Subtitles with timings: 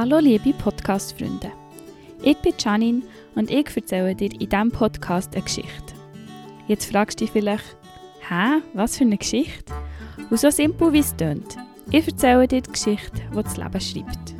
[0.00, 1.50] Hallo liebe Podcast-Freunde.
[2.22, 3.02] Ich bin Janine
[3.34, 5.92] und ich erzähle dir in diesem Podcast eine Geschichte.
[6.68, 7.64] Jetzt fragst du dich vielleicht,
[8.28, 9.72] hä, was für eine Geschichte?
[10.30, 11.56] Und so simpel wie es tönt.
[11.90, 14.37] Ich erzähle dir die Geschichte, die das Leben schreibt.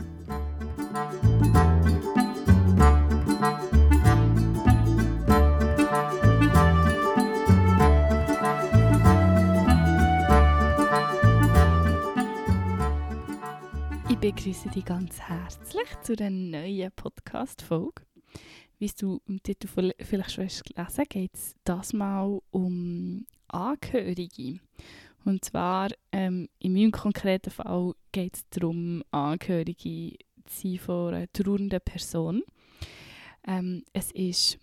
[14.48, 18.02] Begrüße dich ganz herzlich zu einer neuen Podcast-Folge.
[18.78, 24.60] Wie du im Titel vielleicht schon hast gelesen geht es das mal um Angehörige.
[25.26, 31.30] Und zwar ähm, in meinem konkreten Fall geht es darum, Angehörige zu sein von einer
[31.30, 32.42] trauernden Person.
[33.46, 34.58] Ähm, es ist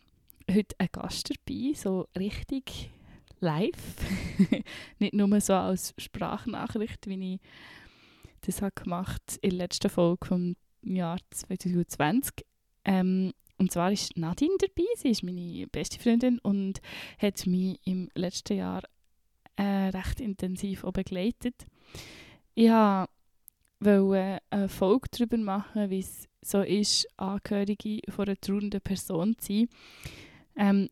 [0.49, 2.89] heute ein Gast dabei, so richtig
[3.39, 3.97] live.
[4.97, 7.39] Nicht nur so als Sprachnachricht, wie ich
[8.45, 12.45] das habe gemacht in der letzten Folge vom Jahr 2020.
[12.85, 16.81] Ähm, und zwar ist Nadine dabei, sie ist meine beste Freundin und
[17.17, 18.83] hat mich im letzten Jahr
[19.55, 21.55] äh, recht intensiv auch begleitet.
[22.53, 29.37] Ich wollte eine Folge darüber machen, wie es so ist, Angehörige von einer trauernden Person
[29.37, 29.69] zu sein.
[30.55, 30.89] Ähm,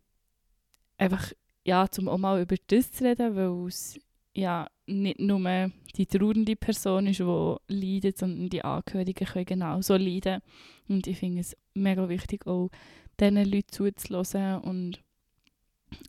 [0.97, 1.31] einfach,
[1.65, 3.99] ja, um auch mal über das zu reden, weil es
[4.33, 10.41] ja nicht nur die trauernde Person ist, die leidet, sondern die Angehörigen können genauso leiden.
[10.87, 12.69] Und ich finde es mega wichtig, auch
[13.19, 14.99] diesen Leuten zuzulassen und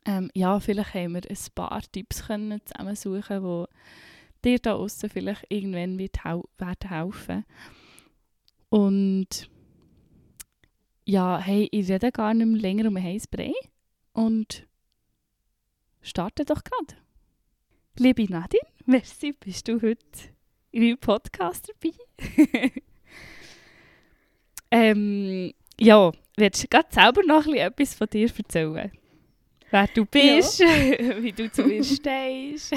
[0.06, 3.66] ähm, ja, vielleicht haben wir ein paar Tipps können zusammensuchen,
[4.42, 7.44] die dir da außen vielleicht irgendwann wird hel werden helfen.
[8.70, 9.50] Und
[11.04, 13.52] ja, hey, ich rede gar nicht mehr länger um ein Brei
[14.12, 14.66] und
[16.00, 17.03] starte doch gerade.
[17.96, 20.00] Liebe Nadine, merci, bist du heute
[20.72, 21.94] in meinem Podcast dabei.
[24.72, 28.90] ähm, ja, willst du gerade selber noch etwas von dir erzählen?
[29.70, 30.66] Wer du bist, ja.
[31.22, 32.74] wie du zu mir stehst.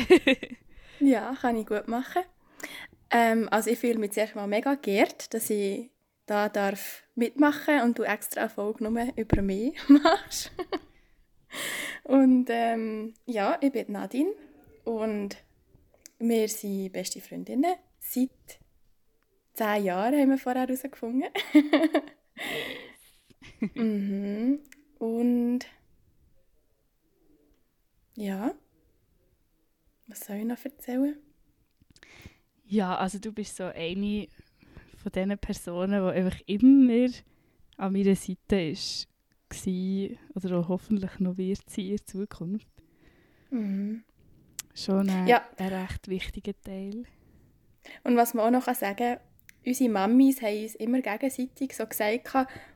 [1.00, 2.22] ja, kann ich gut machen.
[3.10, 5.90] Ähm, also ich fühle mich zuerst mal mega geehrt, dass ich
[6.28, 10.52] da darf mitmachen und du extra eine Folge nur über mich machst.
[12.04, 14.36] und ähm, ja, ich bin Nadine
[14.88, 15.36] und
[16.18, 17.76] wir sind beste Freundinnen.
[18.00, 18.60] Seit
[19.54, 21.30] zehn Jahren haben wir vorher herausgefunden.
[23.76, 24.60] mhm.
[24.98, 25.60] Und
[28.16, 28.54] ja,
[30.08, 31.18] was soll ich noch erzählen?
[32.64, 34.30] Ja, also du bist so eine
[34.96, 37.10] von diesen Personen, die einfach immer
[37.76, 39.10] an meiner Seite ist,
[39.50, 42.68] war oder auch hoffentlich noch wird sein in Zukunft.
[43.50, 44.04] Mhm.
[44.78, 45.44] Schon ein, ja.
[45.58, 47.06] ein recht wichtiger Teil.
[48.04, 49.18] Und was man auch noch sagen kann,
[49.66, 52.32] unsere Mamis haben uns immer gegenseitig so gesagt,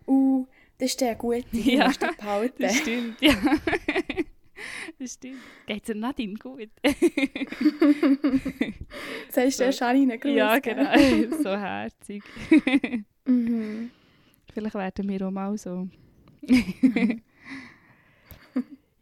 [0.08, 0.48] uh,
[0.80, 2.64] das ist der Gute, ja, musst du behalten.
[2.64, 3.36] das stimmt, ja.
[5.00, 5.42] das stimmt.
[5.68, 6.70] Geht es Nadine gut?
[9.30, 9.86] Sagst du, so.
[9.86, 10.34] Janine Gruß?
[10.34, 10.92] Ja, genau.
[11.44, 12.24] so herzig.
[13.26, 13.92] mhm.
[14.52, 15.88] Vielleicht werden wir auch mal so.
[16.42, 17.22] Mhm.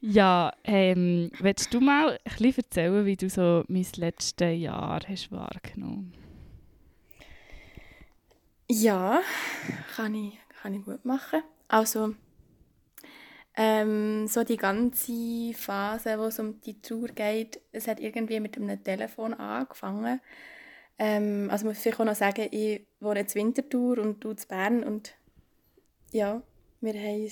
[0.02, 5.32] Ja, ähm, willst du mal ein bisschen erzählen, wie du so mein letztes Jahr hast
[5.32, 6.14] wahrgenommen
[8.70, 9.20] Ja,
[9.96, 11.42] kann ich, kann ich gut machen.
[11.68, 12.16] Also,
[13.58, 18.56] ähm, so die ganze Phase, wo es um die Tour geht, es hat irgendwie mit
[18.58, 20.22] einem Telefon angefangen.
[20.98, 24.84] Ähm, also muss ich auch noch sagen, ich wohne in Winterthur und du in Bern
[24.84, 25.14] und
[26.12, 26.42] ja,
[26.80, 27.32] wir haben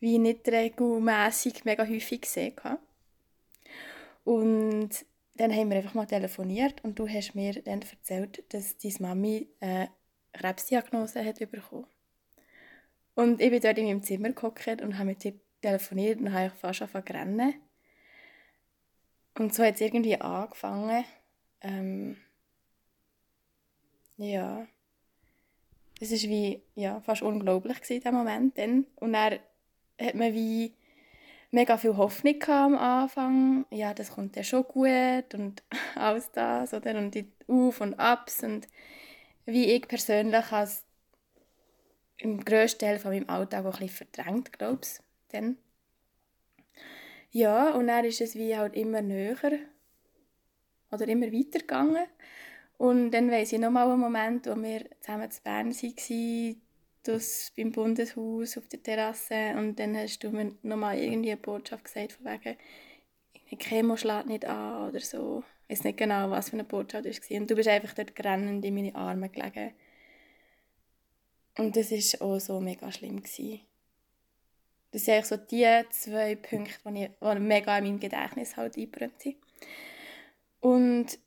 [0.00, 2.54] wie nicht regelmässig mega häufig gesehen.
[4.24, 4.90] Und
[5.34, 9.48] dann haben wir einfach mal telefoniert und du hast mir dann erzählt, dass deine Mami
[9.60, 9.90] eine
[10.32, 11.86] Krebsdiagnose hat bekommen.
[13.14, 16.50] Und ich bin dort in meinem Zimmer gehockt und habe mit ihr telefoniert und habe
[16.50, 17.54] fast angefangen zu rennen.
[19.38, 21.04] Und so hat es irgendwie angefangen.
[21.60, 22.16] Ähm,
[24.16, 24.66] ja.
[26.00, 28.56] Es war wie, ja, fast unglaublich in diesem Moment.
[28.58, 28.86] Dann.
[28.96, 29.40] Und er
[30.00, 30.72] hat man wie
[31.50, 33.66] mega viel Hoffnung am Anfang.
[33.70, 35.62] Ja, das kommt ja schon gut und
[35.94, 36.96] alles das, oder?
[36.96, 38.68] Und die Auf und Abs und
[39.46, 40.84] wie ich persönlich habe es
[42.18, 45.00] im grössten Teil von meinem Alltag auch ein bisschen verdrängt, glaube ich,
[45.32, 45.56] dann.
[47.32, 49.36] Ja, und dann ist es wie halt immer näher
[50.90, 52.06] oder immer weitergegangen.
[52.76, 56.60] Und dann weiss ich noch mal einen Moment, wo wir zusammen zu Bern waren,
[57.02, 61.84] das beim Bundeshaus auf der Terrasse und dann hast du mir nochmal irgendwie eine Botschaft
[61.84, 62.56] gesagt von wegen
[63.58, 65.42] Chemo schlägt nicht an oder so.
[65.66, 67.36] Ich weiß nicht genau, was für eine Botschaft das war.
[67.38, 69.72] Und du bist einfach dort grennend in meine Arme gelegen.
[71.58, 73.22] Und das war auch so mega schlimm.
[73.22, 73.60] Gewesen.
[74.92, 78.74] Das sind eigentlich so die zwei Punkte, die, ich, die mega in meinem Gedächtnis halt
[78.74, 79.36] sind.
[80.60, 81.18] Und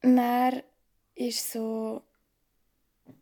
[0.00, 2.02] dann war so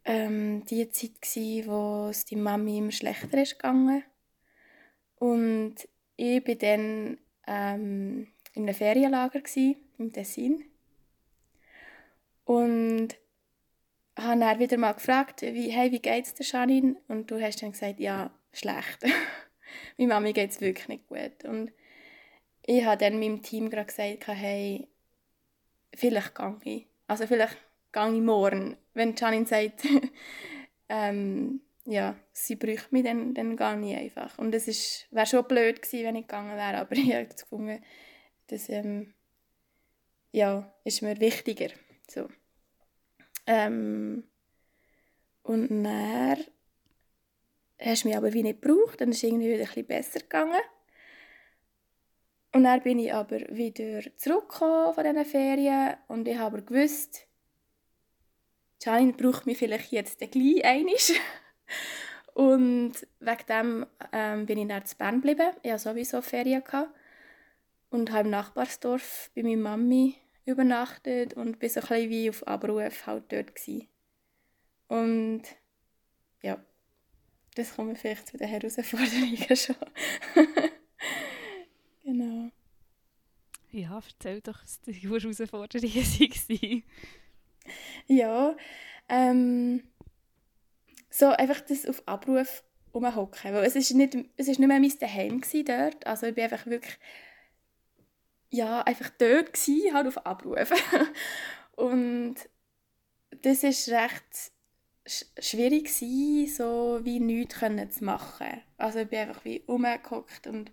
[0.04, 4.04] ähm, die Zeit, gewesen, wo es die Mami immer schlechter ist gegangen.
[5.16, 5.76] Und
[6.16, 9.42] ich war dann ähm, in einem Ferienlager
[9.98, 10.64] im Tessin.
[12.44, 13.16] Und
[14.18, 16.96] habe dann wieder mal gefragt, wie, hey, wie geht es dir, Janine?
[17.08, 18.98] Und du hast dann gesagt, ja, schlecht.
[19.96, 21.44] Meine Mami geht es wirklich nicht gut.
[21.44, 21.72] Und
[22.66, 24.88] ich habe dann meinem Team gerade gesagt, hey,
[25.94, 26.86] vielleicht gehe ich.
[27.06, 27.56] Also vielleicht
[27.92, 28.76] gehe ich morgen.
[28.94, 29.86] Wenn Janine sagt,
[30.88, 34.38] ähm, ja, sie bräuchte mich, dann, dann gehe ich einfach.
[34.38, 37.82] Und es wäre schon blöd gewesen, wenn ich gegangen wäre, aber ich habe gefunden,
[38.48, 39.14] das ähm,
[40.32, 41.70] ja, ist mir wichtiger.
[42.08, 42.28] So.
[43.46, 44.24] Ähm,
[45.42, 46.44] und dann
[47.80, 50.20] hast du mich aber wie nicht gebraucht, dann ist es irgendwie wieder ein bisschen besser
[50.20, 50.60] gegangen.
[52.52, 57.26] Und dann bin ich aber wieder zurückgekommen von diesen Ferien und ich habe gewusst,
[58.82, 60.94] Janine braucht mich vielleicht jetzt gleich einmal.
[62.34, 65.50] und wegen dem ähm, bin ich dann zu Bern geblieben.
[65.62, 66.64] Ich hatte sowieso Ferien.
[66.64, 66.90] Gehabt.
[67.90, 72.46] Und habe im Nachbarsdorf bei meiner Mami übernachtet und war so ein bisschen wie auf
[72.46, 73.54] Abruf halt dort.
[73.54, 73.88] Gewesen.
[74.88, 75.42] Und
[76.42, 76.64] ja,
[77.54, 79.76] das kommt vielleicht zu den Herausforderungen schon.
[82.04, 82.50] genau.
[83.72, 86.82] Ja, erzähl doch, was die Herausforderungen waren.
[88.06, 88.56] Ja,
[89.08, 89.84] ähm,
[91.10, 92.64] so einfach das auf Abruf
[92.94, 93.54] rumhocken.
[93.54, 96.06] Weil es ist nicht, es ist nicht mehr mein Daheim dort.
[96.06, 96.98] Also ich bin einfach wirklich
[98.50, 100.72] ja, einfach dort gewesen, halt auf Abruf.
[101.76, 102.36] und
[103.42, 104.52] das ist recht
[105.38, 108.60] schwierig gewesen, so wie nichts zu machen.
[108.76, 110.72] Also ich bin einfach wie rumgehockt und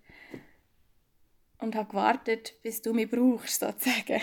[1.59, 4.21] und habe gewartet, bis du mich brauchst, sozusagen.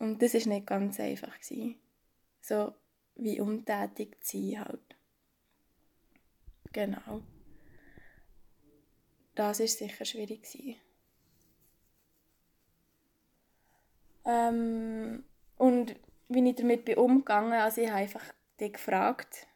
[0.00, 1.38] Und das war nicht ganz einfach.
[1.38, 1.76] Gewesen.
[2.40, 2.74] So
[3.16, 4.96] wie untätig zu sein halt.
[6.72, 7.22] Genau.
[9.34, 10.42] Das war sicher schwierig.
[10.42, 10.76] Gewesen.
[14.24, 15.24] Ähm,
[15.56, 15.96] und
[16.28, 18.24] wie ich damit bin umgegangen, also ich habe einfach
[18.58, 19.46] dich gefragt,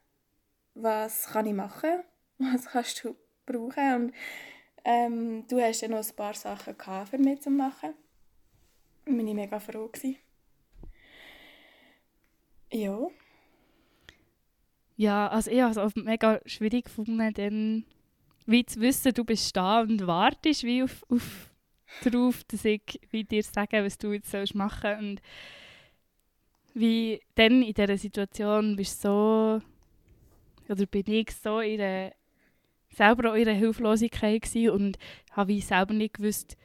[0.75, 2.02] was kann ich machen,
[2.38, 4.14] was kannst du brauchen und
[4.85, 6.76] ähm, du hast ja noch ein paar Sachen
[7.06, 7.94] für mich zu machen.
[9.06, 9.88] Da bin ich mega froh.
[9.88, 10.24] Gewesen.
[12.75, 13.06] Ja.
[14.97, 17.85] Ja, also ich habe es mega schwierig gefunden, dann
[18.47, 21.50] wie zu wissen, du bist da und wartest wie auf, auf
[22.03, 25.23] darauf, dass ich wie dir sage, was du jetzt sollst machen und
[26.75, 29.61] wie dann in dieser Situation bist so
[30.69, 32.15] oder bin ich so in der
[32.91, 34.99] selber auch in ihrer Hilflosigkeit gewesen und
[35.31, 36.56] habe ich selber nicht gewusst,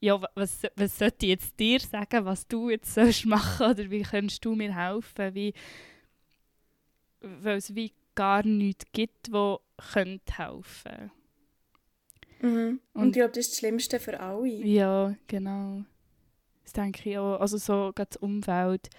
[0.00, 4.02] ja, was, was sollte ich jetzt dir sagen, was du jetzt sollst machen oder wie
[4.02, 5.54] kannst du mir helfen, wie,
[7.20, 9.60] weil es wie gar nichts gibt, wo
[9.92, 11.10] könnte helfen
[12.40, 12.80] mhm.
[12.92, 14.48] Und, und ich glaube, das ist das Schlimmste für alle.
[14.48, 15.84] Ja, genau.
[16.64, 17.40] Das denke ich auch.
[17.40, 18.90] Also so das Umfeld.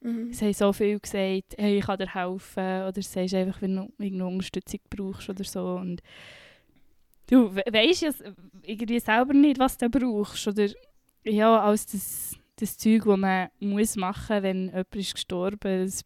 [0.00, 0.32] Mhm.
[0.32, 2.82] Sie haben so viel gesagt, hey, ich kann dir helfen.
[2.86, 5.74] Oder sagst einfach, wenn du irgendeine Unterstützung brauchst oder so.
[5.74, 6.02] Und
[7.28, 8.10] du weißt ja
[8.62, 10.46] irgendwie selber nicht, was du brauchst.
[10.48, 10.68] Oder
[11.24, 16.04] ja, alles das, das Zeug, das man muss machen muss, wenn jemand ist gestorben ist.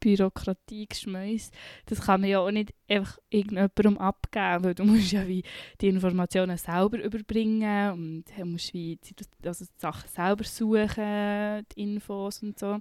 [0.00, 1.50] Bürokratie geschmäus.
[1.84, 5.44] Das kann man ja auch nicht einfach irgendjemandem abgeben, weil du musst ja wie
[5.80, 9.14] die Informationen selber überbringen und du musst wie die,
[9.46, 12.80] also die Sachen selber suchen, die Infos und so.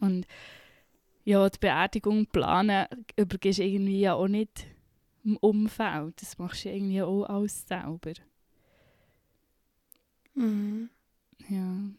[0.00, 0.26] Und
[1.24, 4.66] ja, die Beerdigung planen übergehst irgendwie ja auch nicht
[5.26, 6.22] im Umfeld.
[6.22, 8.12] Das machst du irgendwie auch alles selber.
[10.34, 10.88] Mhm.
[11.48, 11.90] Ja.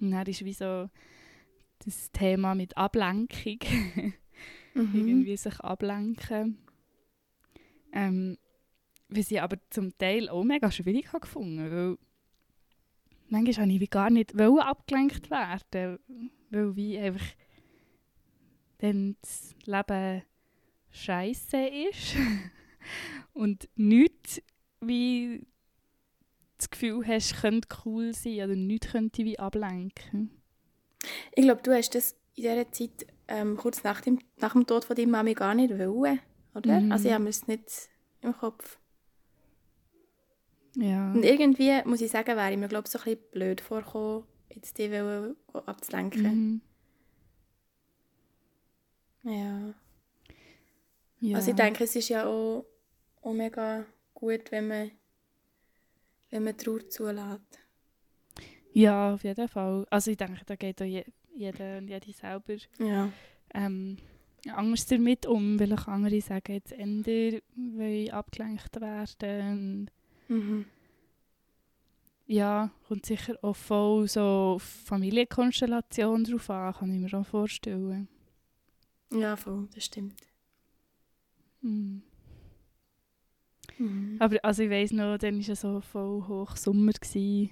[0.00, 0.88] Und dann ist wie so
[1.84, 3.58] das Thema mit Ablenkung.
[4.74, 5.08] mhm.
[5.08, 6.58] Irgendwie sich ablenken.
[7.92, 8.38] Ähm,
[9.08, 11.98] was ich aber zum Teil auch mega schwierig habe gefunden weil
[13.28, 15.98] manchmal wollte ich gar nicht abgelenkt werden,
[16.50, 17.26] weil wie einfach
[18.78, 20.22] dann das Leben
[20.94, 21.58] scheiße
[21.90, 22.14] ist
[23.34, 24.40] und nichts
[24.80, 25.46] wie
[26.56, 30.30] das Gefühl hast, könnte cool sein oder nichts könnte wie ablenken.
[31.32, 34.84] Ich glaube, du hast das in dieser Zeit ähm, kurz nach dem, nach dem Tod
[34.84, 36.20] von deiner Mami gar nicht wollen,
[36.54, 36.80] oder?
[36.80, 36.92] Mhm.
[36.92, 37.88] Also ich habe es nicht
[38.22, 38.78] im Kopf.
[40.76, 41.12] Ja.
[41.12, 44.78] Und irgendwie, muss ich sagen, wäre ich mir glaube so ein bisschen blöd vorgekommen, jetzt
[44.78, 44.90] die
[45.66, 46.60] abzulenken.
[49.22, 49.30] Mhm.
[49.30, 49.74] Ja.
[51.24, 51.36] Ja.
[51.36, 52.66] Also ich denke, es ist ja auch,
[53.22, 54.90] auch mega gut, wenn man,
[56.28, 57.60] wenn man Trauer zulässt.
[58.74, 59.86] Ja, auf jeden Fall.
[59.88, 61.02] Also ich denke, da geht auch je,
[61.34, 63.10] jeder und jede selber Ja.
[63.54, 63.96] ähm,
[64.52, 69.90] anders damit um, weil auch andere sagen jetzt Ende, weil abgelenkt werden.
[70.28, 70.66] Mhm.
[72.26, 78.08] Ja, kommt sicher auch voll so Familienkonstellation drauf an, kann ich mir auch vorstellen.
[79.10, 80.20] Ja, voll, das stimmt.
[81.64, 82.02] Hm.
[83.78, 84.16] Mhm.
[84.20, 86.92] Aber also ich weiss noch, dann war es so voll hoch Sommer.
[86.92, 87.50] Gewesen.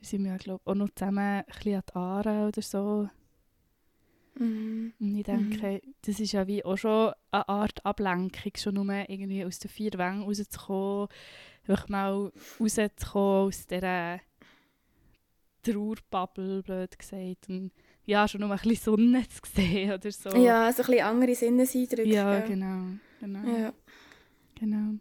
[0.00, 3.08] Wir sind ja, glaube auch noch zusammen ein bisschen an die Aare oder so.
[4.36, 4.94] Mhm.
[4.98, 9.44] Und ich denke, das ist ja wie auch schon eine Art Ablenkung, schon nur irgendwie
[9.44, 11.08] aus den vier Wänden rauszukommen,
[11.68, 14.20] einfach mal rauszukommen aus dieser
[15.62, 17.48] Trauerbubble, blöd gesagt.
[17.48, 17.70] Und
[18.06, 20.30] ja, schon nur ein bisschen Sonne zu sehen oder so.
[20.36, 22.08] Ja, so ein bisschen andere Sinneseindrücke.
[22.08, 22.48] ja gell?
[22.48, 22.84] genau.
[23.20, 23.58] genau.
[23.58, 23.72] Ja.
[24.58, 24.98] Genau.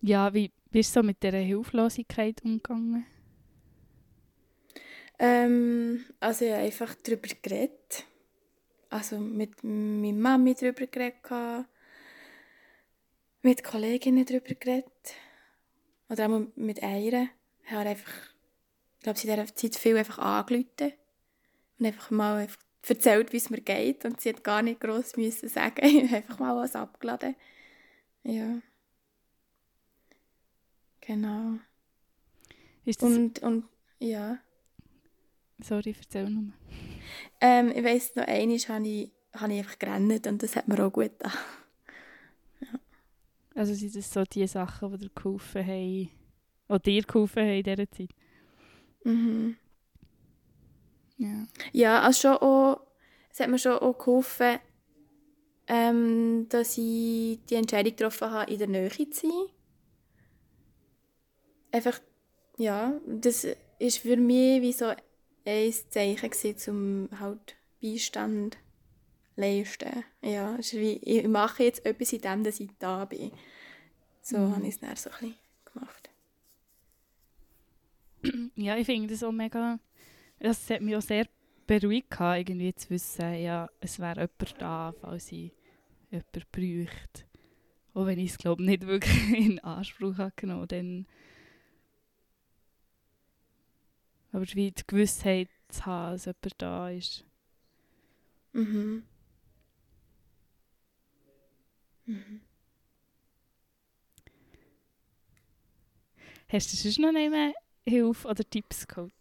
[0.00, 3.06] Ja, wie bist du so mit dieser Hilflosigkeit umgegangen?
[5.18, 8.04] Ähm, also ich habe einfach darüber geredet.
[8.90, 11.66] Also mit meiner Mami darüber geredet.
[13.42, 15.14] Mit Kolleginnen darüber geredet.
[16.08, 17.28] Oder auch mit einer.
[17.64, 18.12] Ich habe einfach,
[18.98, 20.92] ich glaube, sie in dieser Zeit viel einfach angerufen.
[21.82, 24.04] Und einfach mal einfach erzählt, wie es mir geht.
[24.04, 25.84] Und sie hat gar nicht gross müssen sagen.
[25.84, 27.34] Ich habe einfach mal was abgeladen.
[28.22, 28.60] Ja.
[31.00, 31.58] Genau.
[32.84, 33.64] Ist das, Und, und
[33.98, 34.38] ja.
[35.60, 36.52] sorry, erzähl nochmal.
[37.40, 40.86] Ähm, ich weiss, noch einmal habe ich, habe ich einfach gerannt und das hat mir
[40.86, 41.32] auch gut getan.
[43.56, 46.10] Also sind das so die Sachen, die dir geholfen haben,
[46.68, 48.10] oder dir geholfen haben in dieser Zeit?
[49.02, 49.56] Mhm.
[51.22, 51.46] Ja.
[51.72, 52.80] Ja, also schon auch,
[53.30, 54.58] es hat mir schon auch geholfen,
[55.68, 59.46] ähm, dass ich die Entscheidung getroffen habe, in der Nähe zu sein.
[61.70, 62.00] Einfach,
[62.58, 63.46] ja, das
[63.78, 64.92] ist für mich wie so
[65.44, 68.58] ein Zeichen gewesen, um halt Beistand
[69.36, 70.04] leisten.
[70.22, 73.30] Ja, es ist wie, ich mache jetzt etwas in dem, dass ich da bin.
[74.22, 74.56] So Mhm.
[74.56, 75.34] habe ich es dann so ein bisschen
[75.72, 76.10] gemacht.
[78.56, 79.78] ja, ich finde das auch mega,
[80.42, 81.26] das hat mich auch sehr
[81.66, 85.52] beruhigt gehabt, irgendwie zu wissen, ja, es wäre jemand da, falls ich
[86.10, 87.24] jemanden bräuchte.
[87.94, 91.06] Auch wenn ich es, glaube nicht wirklich in Anspruch habe genommen, dann
[94.32, 97.24] aber wie die Gewissheit zu haben, dass jemand da ist.
[98.54, 99.04] Mhm.
[102.06, 102.40] Mhm.
[106.48, 107.54] Hast du sonst noch eine
[107.86, 109.12] Hilfe oder Tipps geholt?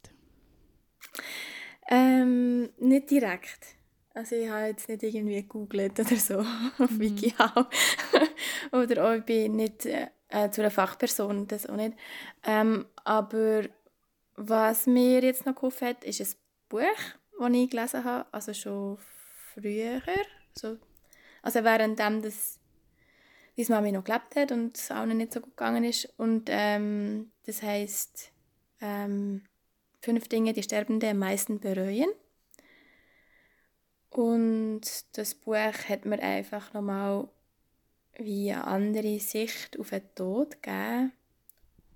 [1.90, 3.76] Ähm, nicht direkt.
[4.14, 6.40] Also ich habe jetzt nicht irgendwie gegoogelt oder so
[6.80, 7.00] auf Mhm.
[7.00, 7.66] WikiHow.
[8.72, 11.98] oder auch ich bin nicht äh, äh, zu einer Fachperson, das auch nicht.
[12.44, 13.64] Ähm, aber
[14.36, 16.28] was mir jetzt noch geholfen hat, ist ein
[16.70, 16.80] Buch,
[17.40, 18.98] das ich gelesen habe, also schon
[19.54, 20.02] früher.
[20.56, 20.78] So,
[21.42, 22.60] also währenddem das
[23.70, 26.12] meine Mami noch gelebt hat und es auch noch nicht so gut gegangen ist.
[26.18, 28.32] Und ähm, das heisst
[28.80, 29.44] ähm,
[30.02, 32.10] «Fünf Dinge, die Sterbende am meisten bereuen».
[34.10, 34.82] Und
[35.14, 37.30] das Buch hat mir einfach nochmal
[38.18, 41.14] wie eine andere Sicht auf den Tod gegeben.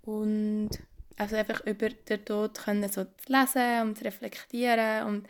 [0.04, 0.70] Und
[1.18, 5.28] also einfach über den Tod können so zu lesen und zu reflektieren und,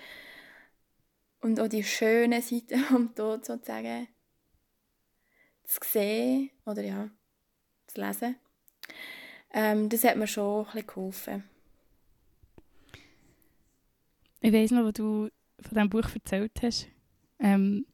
[1.41, 4.08] und auch die schönen Seiten vom Tod sozusagen
[5.63, 7.10] zu sehen oder ja,
[7.88, 8.36] zu lesen.
[9.53, 11.54] Ähm, das hat mir schon ein bisschen geholfen.
[14.46, 16.88] Ich weiss noch, was du von diesem Buch erzählt hast.
[17.40, 17.88] Ähm,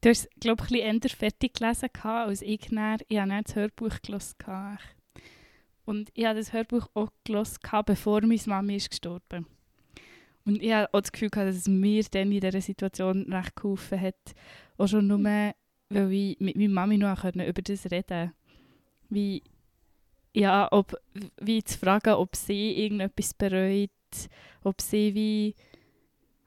[0.00, 2.68] du hast es, glaube ich, ein bisschen fertig gelesen als ich.
[2.70, 4.36] Dann, ich habe dann das Hörbuch gelesen.
[5.84, 9.44] Und ich habe das Hörbuch auch gelesen, bevor meine Mami ist gestorben
[10.46, 14.00] Und ich habe auch das Gefühl, dass es mir dann in dieser Situation recht geholfen
[14.00, 14.34] hat.
[14.78, 15.54] Auch schon nur, weil
[16.10, 18.32] ich mit meiner Mami noch über das reden
[19.10, 19.42] Wie,
[20.32, 20.98] ja, ob,
[21.38, 23.90] wie zu fragen, ob sie irgendetwas bereut,
[24.62, 25.54] ob sie wie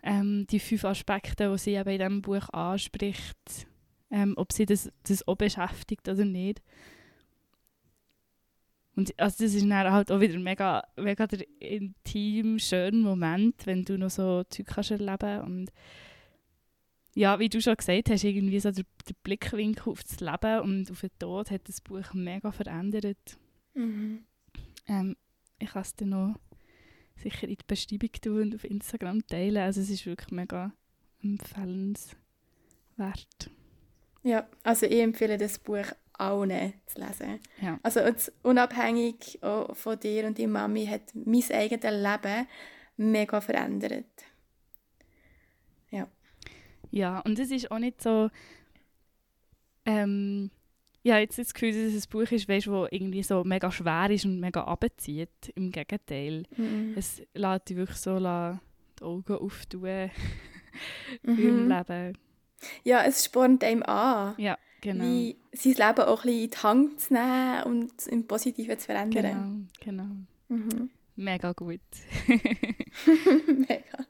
[0.03, 3.67] ähm, die fünf Aspekte, die sie eben in diesem Buch anspricht,
[4.11, 6.61] ähm, ob sie das, das auch beschäftigt oder nicht.
[8.95, 13.85] Und also das ist dann halt auch wieder mega, mega der intim, schöne Moment, wenn
[13.85, 15.71] du noch so Zeug kannst erleben und
[17.15, 20.91] ja, wie du schon gesagt hast, irgendwie so der, der Blickwinkel auf das Leben und
[20.91, 23.37] auf den Tod hat das Buch mega verändert.
[23.73, 24.25] Mhm.
[24.87, 25.15] Ähm,
[25.59, 26.35] ich kann es dann noch
[27.21, 29.63] sicher in die Beschreibung tun und auf Instagram teilen.
[29.63, 30.71] Also es ist wirklich mega,
[31.21, 32.15] empfehlenswert.
[34.23, 37.39] Ja, also ich empfehle das Buch allen zu lesen.
[37.61, 37.79] Ja.
[37.81, 42.47] Also jetzt unabhängig auch von dir und deiner Mami hat mein eigenes Leben
[42.97, 44.05] mega verändert.
[45.89, 46.07] Ja.
[46.91, 48.29] Ja, und es ist auch nicht so.
[49.85, 50.51] Ähm,
[51.09, 54.09] ja, jetzt das Gefühl, dass es ein Buch ist, weißt, das irgendwie so mega schwer
[54.11, 55.51] ist und mega abzieht.
[55.55, 56.43] Im Gegenteil.
[56.55, 56.93] Mhm.
[56.95, 58.59] Es lässt dich wirklich so la-
[58.99, 59.81] die Augen auftun
[61.23, 61.39] Mhm.
[61.39, 62.17] im Leben.
[62.83, 65.03] Ja, es spornt einem an, Ja, genau.
[65.03, 68.85] wie sein Leben auch ein bisschen in die Hand zu nehmen und im Positiven zu
[68.85, 69.69] verändern.
[69.81, 70.15] Genau, genau.
[70.49, 70.89] Mhm.
[71.15, 71.79] Mega gut.
[73.47, 74.05] mega.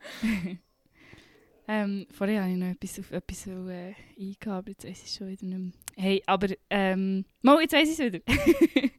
[1.72, 5.16] Ähm, vorher habe ich noch etwas auf etwas äh, eingehen, aber jetzt weiß ich es
[5.16, 5.72] schon wieder nicht mehr.
[5.96, 8.22] Hey, aber, ähm, mal, jetzt weiß ich es wieder.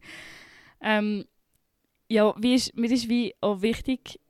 [0.81, 1.25] ähm,
[2.07, 4.21] ja, wie ist, mir ist wie auch wichtig,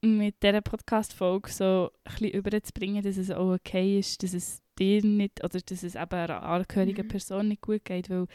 [0.00, 5.04] mit dieser Podcast-Folge so ein bisschen überzubringen, dass es auch okay ist, dass es dir
[5.04, 7.10] nicht, oder dass es eben einer angehörigen Mhm.
[7.10, 8.26] Person nicht gut geht, weil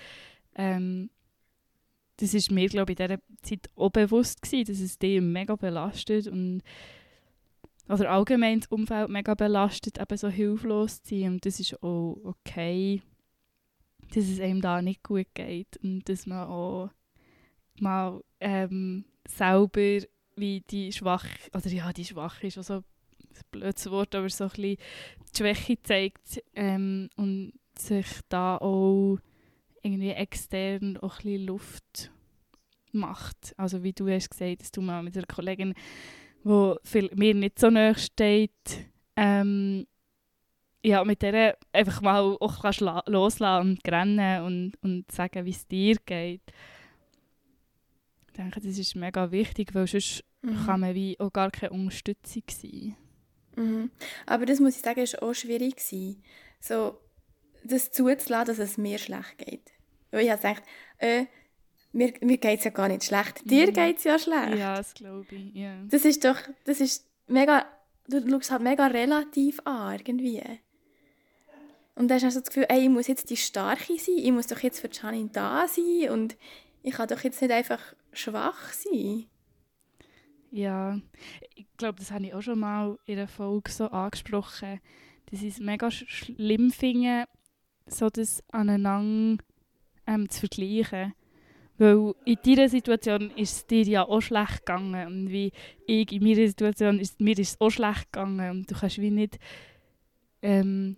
[0.55, 1.09] ähm,
[2.17, 5.55] das ist mir, glaube ich, in dieser Zeit auch bewusst gewesen, dass es dich mega
[5.55, 6.63] belastet und
[7.87, 12.17] oder allgemein das Umfeld mega belastet, eben so hilflos zu sein und das ist auch
[12.23, 13.01] okay,
[14.13, 16.89] dass es einem da nicht gut geht und dass man auch
[17.79, 22.83] mal ähm, selber wie die schwach, oder ja, die schwach ist auch so ein
[23.51, 24.77] blödes Wort, aber so ein bisschen
[25.33, 29.17] die Schwäche zeigt ähm, und sich da auch
[29.81, 32.11] irgendwie extern auch ein bisschen Luft
[32.91, 33.53] macht.
[33.57, 35.73] Also wie du hast gesagt, dass du mal mit einer Kollegin,
[36.83, 38.51] viel, mir nicht so nahe steht,
[39.15, 39.87] ähm,
[40.83, 45.49] ja, mit der einfach mal auch kannst la- loslassen und rennen und, und sagen, wie
[45.51, 46.41] es dir geht.
[48.27, 50.65] Ich denke, das ist mega wichtig, weil sonst Mhm.
[50.65, 52.95] kann man wie auch gar keine Unterstützung sein.
[53.55, 53.89] Mhm.
[54.27, 56.21] Aber das muss ich sagen, ist auch schwierig gewesen.
[56.59, 56.99] So,
[57.63, 59.71] das zuzulassen, dass es mir schlecht geht.
[60.11, 60.63] Weil ich habe gedacht,
[60.99, 61.25] äh,
[61.95, 63.49] mir, mir geht es ja gar nicht schlecht.
[63.49, 63.73] Dir Mhm.
[63.73, 64.55] geht es ja schlecht.
[64.57, 65.53] Ja, das glaube ich.
[65.55, 65.75] Ja.
[65.89, 67.65] Das ist doch, das ist mega,
[68.07, 70.41] du schaust halt mega relativ an, irgendwie.
[71.95, 74.31] Und dann hast du so das Gefühl, ey, ich muss jetzt die Starke sein, ich
[74.31, 76.35] muss doch jetzt für Janine da sein und
[76.83, 77.79] ich kann doch jetzt nicht einfach
[78.11, 79.25] schwach sein.
[80.51, 80.99] Ja,
[81.55, 84.79] ich glaube, das habe ich auch schon mal in einer Folge so angesprochen,
[85.27, 87.25] dass ich es mega sch schlimm finde,
[87.87, 89.43] so das aneinander
[90.07, 91.13] ähm, zu vergleichen.
[91.77, 95.51] Weil in deiner Situation ist es dir ja auch schlecht gegangen und wie
[95.87, 99.11] ich in meiner Situation ist mir ist es auch schlecht gegangen und du kannst wie
[99.11, 99.37] nicht
[100.41, 100.95] ähm,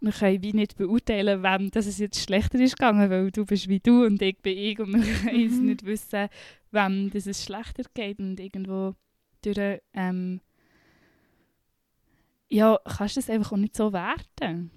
[0.00, 3.68] wir können wie nicht beurteilen, wem das es jetzt schlechter ist gegangen, weil du bist
[3.68, 5.66] wie du und ich bin ich und wir können Mhm.
[5.66, 6.28] nicht wissen,
[6.72, 8.94] wem das es schlechter geht und irgendwo
[9.42, 10.40] durch ähm,
[12.48, 14.70] ja, kannst du es einfach auch nicht so werten.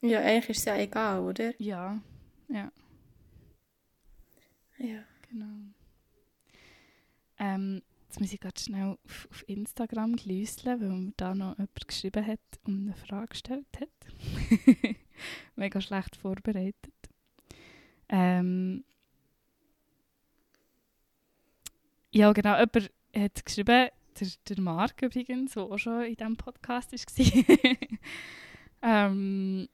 [0.00, 1.52] Ja, eigentlich ist es ja egal, oder?
[1.58, 2.00] Ja,
[2.48, 2.70] Ja.
[5.28, 5.74] Genau.
[7.38, 11.88] Ähm, jetzt muss ich gerade schnell auf, auf Instagram glüsseln, weil mir da noch jemand
[11.88, 14.96] geschrieben hat und eine Frage gestellt hat.
[15.56, 16.94] Mega schlecht vorbereitet.
[18.08, 18.84] Ähm,
[22.12, 23.88] ja, genau, jemand hat geschrieben,
[24.20, 27.68] der, der Marc übrigens, der auch schon in diesem Podcast war.
[28.82, 29.68] ähm,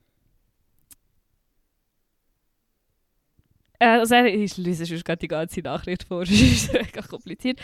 [3.90, 7.60] also er- ich lese sonst gerade die ganze Nachricht vor, das ist mega kompliziert.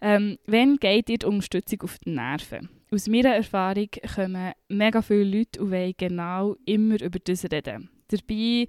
[0.00, 2.68] Ähm, wenn geht dir die Unterstützung auf die Nerven?
[2.90, 7.88] Aus meiner Erfahrung kommen mega viele Leute und wollen genau immer über das reden.
[8.08, 8.66] Dabei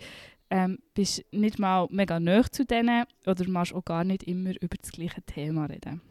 [0.49, 4.51] ähm, bist du nicht mal mega nahe zu denen oder machst auch gar nicht immer
[4.61, 6.01] über das gleiche Thema reden.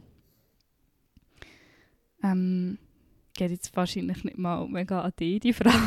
[2.22, 2.78] Ähm,
[3.34, 5.78] geht jetzt wahrscheinlich nicht mal mega an dich, die Frage.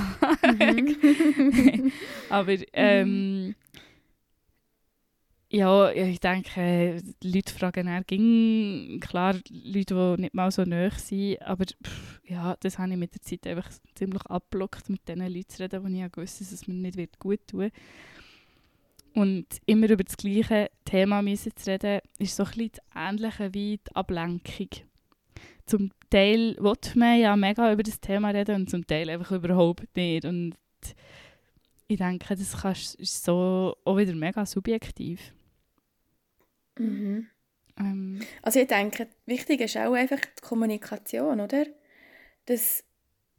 [0.58, 1.92] Mhm.
[2.30, 3.54] Aber ähm, ja,
[5.56, 10.92] ja, ich denke, die Leute fragen eher ging klar Leute, die nicht mal so nahe
[10.92, 15.20] sind, aber pff, ja, das habe ich mit der Zeit einfach ziemlich abblockt, mit den
[15.20, 17.72] Leuten zu reden, wo ich gewusst dass es mir nicht wird gut tun
[19.14, 23.54] Und immer über das gleiche Thema müssen zu reden, ist so ein bisschen das Ähnliche
[23.54, 24.70] wie die Ablenkung.
[25.66, 29.96] Zum Teil will man ja mega über das Thema reden und zum Teil einfach überhaupt
[29.96, 30.26] nicht.
[30.26, 30.56] Und
[31.88, 35.32] ich denke, das ist so auch wieder mega subjektiv.
[36.78, 37.28] Mhm.
[37.78, 41.66] Ähm, Also ich denke, wichtig ist auch einfach die Kommunikation, oder?
[42.46, 42.84] Dass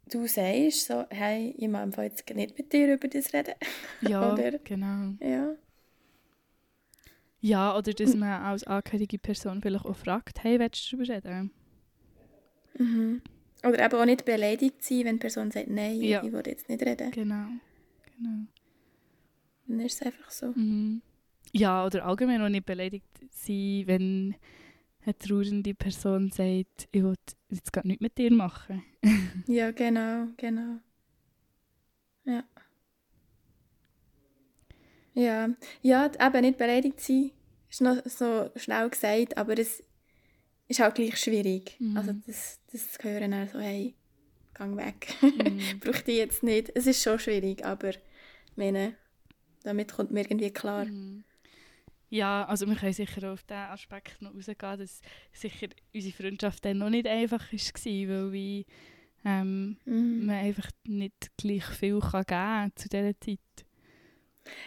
[0.09, 3.55] du sagst, so, hey, ich mag Fall jetzt nicht mit dir über das reden.
[4.01, 4.59] ja, Oder?
[4.59, 5.13] genau.
[5.19, 5.55] Ja.
[7.39, 11.51] Ja, oder dass man als angehörige Person vielleicht auch fragt, hey, willst du darüber reden?
[12.77, 13.21] Mhm.
[13.63, 16.23] Oder eben auch nicht beleidigt sein, wenn die Person sagt, nein, Ja.
[16.23, 17.11] ich will jetzt nicht reden.
[17.11, 17.47] Genau.
[18.17, 18.45] genau.
[19.67, 20.47] Dann ist es einfach so.
[20.55, 21.01] Mhm.
[21.57, 24.35] Ja, oder allgemein auch nicht beleidigt sein, wenn
[25.03, 27.15] eine trauernde Person sagt, ich will
[27.49, 28.83] jetzt gar nichts mit dir machen.
[29.47, 30.79] Ja, genau, genau.
[32.25, 32.43] Ja.
[35.13, 35.49] Ja,
[35.81, 37.31] ja eben nicht beleidigt sein,
[37.69, 39.81] ist noch so schnell gesagt, aber es
[40.67, 41.77] ist halt gleich schwierig.
[41.79, 41.97] Mhm.
[41.97, 43.95] Also das, das hören, dann so, hey,
[44.53, 45.15] gang weg.
[45.21, 45.79] Mhm.
[45.79, 46.71] Brauche ich jetzt nicht.
[46.75, 47.93] Es ist schon schwierig, aber
[48.55, 48.95] meine,
[49.63, 50.85] damit kommt mir irgendwie klar.
[50.85, 51.23] Mhm.
[52.09, 55.01] Ja, also wir können sicher auf diesen Aspekt noch rausgehen, dass
[55.33, 57.59] sicher unsere Freundschaft dann noch nicht einfach war,
[58.09, 58.65] weil wie,
[59.25, 60.25] ähm, Mhm.
[60.25, 63.39] man einfach nicht gleich viel kann geben kann zu dieser Zeit.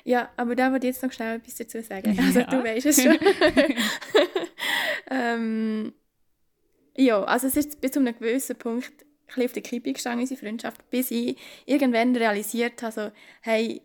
[0.04, 2.12] Ja, aber da wollte ich jetzt noch schnell etwas dazu sagen.
[2.14, 2.22] Ja.
[2.22, 3.16] Also du weißt es schon.
[5.10, 5.92] ähm,
[6.96, 8.92] ja, also es ist bis zu einem gewissen Punkt
[9.36, 13.10] ein auf der Kippe gestanden, unsere Freundschaft, bis ich irgendwann realisiert habe, so,
[13.42, 13.80] hey,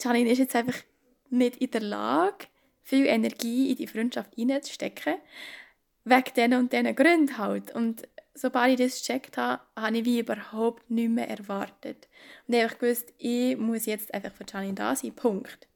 [0.00, 0.78] Janine ist jetzt einfach
[1.30, 2.46] nicht in der Lage,
[2.86, 5.16] viel Energie in die Freundschaft reinzustecken,
[6.04, 7.74] wegen diesen und diesen Gründen halt.
[7.74, 12.06] Und sobald ich das gecheckt habe, habe ich wie überhaupt nichts mehr erwartet.
[12.46, 15.66] Und ich habe gewusst, ich muss jetzt einfach für Janine da sein, Punkt.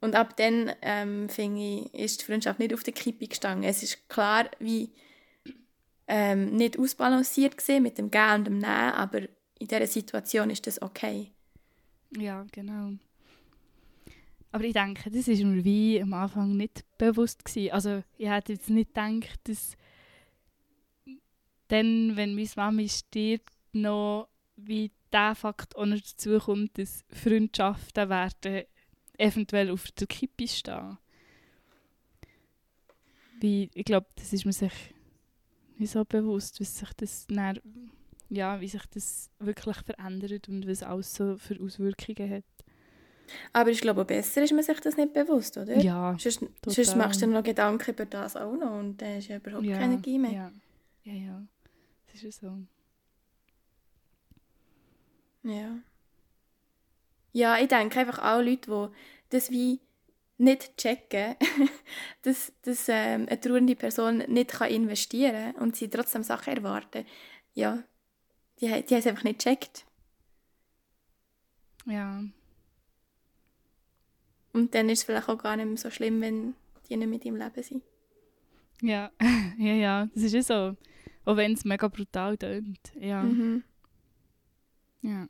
[0.00, 3.68] Und ab dann, ähm, finde ich, ist die Freundschaft nicht auf der Kippe gestanden.
[3.68, 4.88] Es ist klar, wie
[6.06, 9.22] ähm, nicht ausbalanciert gewesen mit dem Gehen und dem Nehmen, aber
[9.58, 11.32] in dieser Situation ist das okay.
[12.16, 12.92] Ja, genau.
[14.52, 17.44] Aber ich denke, das war mir wie am Anfang nicht bewusst.
[17.44, 17.72] Gewesen.
[17.72, 19.76] Also ich hätte jetzt nicht gedacht, dass
[21.68, 28.10] dann, wenn meine Mami stirbt, noch wie der Fakt auch noch dazu kommt, dass Freundschaften
[28.10, 28.64] werden
[29.18, 30.98] eventuell auf der Kippe stehen.
[33.40, 34.72] Wie, ich glaube, das ist mir sich
[35.78, 37.58] nicht so bewusst, wie sich das dann,
[38.28, 42.44] ja, wie sich das wirklich verändert und was alles so für Auswirkungen hat.
[43.52, 45.78] Aber ich glaube, besser ist man sich das nicht bewusst, oder?
[45.78, 46.74] Ja, Sonst, total.
[46.74, 49.64] sonst machst du dir noch Gedanken über das auch noch und dann ist ja überhaupt
[49.64, 50.32] ja, keine Energie mehr.
[50.32, 50.52] Ja,
[51.04, 51.42] ja, ja.
[52.12, 52.56] Das ist ja so.
[55.48, 55.78] Ja.
[57.32, 58.88] Ja, ich denke einfach auch Leute, die
[59.30, 59.80] das wie
[60.38, 61.36] nicht checken,
[62.22, 67.06] dass, dass ähm, eine trauernde Person nicht kann investieren kann und sie trotzdem Sachen erwarten,
[67.54, 67.82] ja,
[68.60, 69.84] die, die haben es einfach nicht gecheckt.
[71.86, 72.22] Ja,
[74.52, 76.54] Und dann ist es vielleicht auch gar nicht mehr so schlimm, wenn
[76.88, 77.82] die nicht mit im Leben sind.
[78.82, 79.10] ja,
[79.58, 80.06] ja, ja.
[80.14, 80.76] Das ist ja so.
[81.24, 82.92] Auch wenn es mega brutal tönt.
[83.00, 83.22] Ja.
[83.22, 83.62] Mhm.
[85.02, 85.28] ja.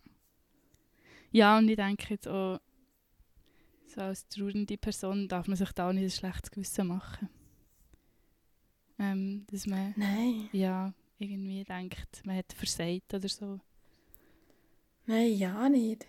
[1.31, 2.59] Ja, und ich denke jetzt auch,
[3.87, 7.29] so als trauernde Person darf man sich da auch nicht ein schlechtes Gewissen machen.
[8.99, 13.61] Ähm, dass man, Nein, ja, irgendwie denkt, man hat versagt oder so.
[15.07, 16.07] nein, ja nicht.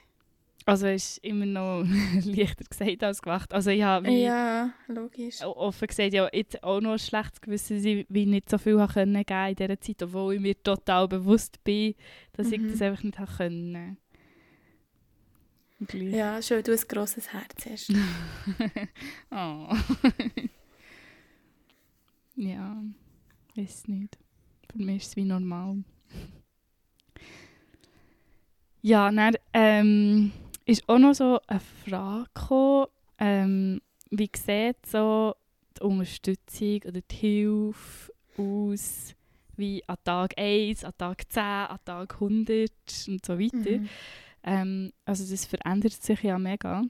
[0.66, 1.84] Also es ist immer noch
[2.26, 3.54] leichter gesagt als gemacht.
[3.54, 5.42] Also ich habe wie Ja, logisch.
[5.42, 8.80] offen gesagt ja jetzt auch noch ein schlechtes Gewissen, dass ich wie nicht so viel
[8.80, 11.96] habe können geben in dieser Zeit, obwohl ich mir total bewusst bin,
[12.34, 12.72] dass ich Mhm.
[12.72, 13.98] das einfach nicht habe können.
[15.86, 17.92] Gleich- Ja, schon, weil du ein grosses Herz hast.
[19.32, 19.76] oh.
[22.36, 22.82] ja,
[23.56, 24.18] weiß nicht.
[24.72, 25.84] Für mich ist es wie normal.
[28.82, 30.32] ja, dann ähm,
[30.66, 32.88] ist auch noch so eine Frage gekommen,
[33.20, 35.36] ähm, wie sieht so
[35.78, 39.16] die Unterstützung oder die Hilfe aus,
[39.58, 42.72] wie an Tag 1, an Tag 10, an Tag 100
[43.08, 43.80] und so weiter.
[43.80, 43.90] Mhm.
[44.44, 46.84] Ähm, also das verändert sich ja mega.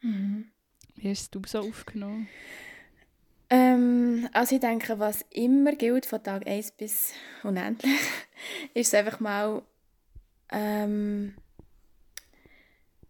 [0.00, 0.46] Mhm.
[0.96, 2.28] Wie hast du so aufgenommen?
[3.50, 8.00] Ähm, also ich denke, was immer gilt von Tag 1 bis unendlich,
[8.74, 9.62] ist einfach mal,
[10.54, 11.34] ähm,